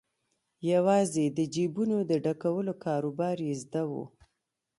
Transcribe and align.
یوازې 0.71 1.25
د 1.37 1.39
جیبونو 1.53 1.97
د 2.09 2.11
ډکولو 2.25 2.73
کاروبار 2.85 3.37
یې 3.47 3.53
زده 3.63 3.83
وو. 3.91 4.03